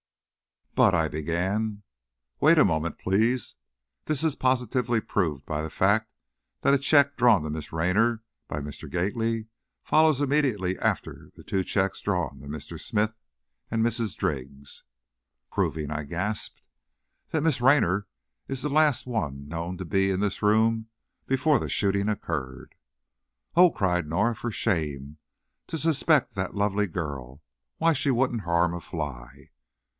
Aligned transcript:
"But" 0.73 0.95
I 0.95 1.07
began. 1.09 1.83
"Wait 2.39 2.57
a 2.57 2.65
moment, 2.65 2.97
please. 2.97 3.53
This 4.05 4.23
is 4.23 4.35
positively 4.35 4.99
proved 4.99 5.45
by 5.45 5.61
the 5.61 5.69
fact 5.69 6.09
that 6.61 6.73
a 6.73 6.79
check 6.79 7.17
drawn 7.17 7.43
to 7.43 7.51
Miss 7.51 7.71
Raynor 7.71 8.23
by 8.47 8.61
Mr. 8.61 8.89
Gately 8.89 9.47
follows 9.83 10.19
immediately 10.19 10.79
after 10.79 11.29
the 11.35 11.43
two 11.43 11.63
checks 11.63 12.01
drawn 12.01 12.39
to 12.39 12.47
Mr. 12.47 12.79
Smith 12.81 13.13
and 13.69 13.85
Mrs. 13.85 14.15
Driggs." 14.17 14.85
"Proving?" 15.51 15.91
I 15.91 16.03
gasped. 16.03 16.63
"That 17.29 17.43
Miss 17.43 17.61
Raynor 17.61 18.07
is 18.47 18.63
the 18.63 18.69
last 18.69 19.05
one 19.05 19.47
known 19.47 19.77
to 19.77 19.85
be 19.85 20.09
in 20.09 20.19
this 20.19 20.41
room 20.41 20.87
before 21.27 21.59
the 21.59 21.69
shooting 21.69 22.09
occurred." 22.09 22.73
"Oh," 23.55 23.69
cried 23.69 24.07
Norah, 24.07 24.35
"for 24.35 24.49
shame! 24.51 25.17
To 25.67 25.77
suspect 25.77 26.33
that 26.33 26.55
lovely 26.55 26.87
girl! 26.87 27.43
Why, 27.77 27.93
she 27.93 28.09
wouldn't 28.09 28.41
harm 28.43 28.73
a 28.73 28.81
fly!" 28.81 29.49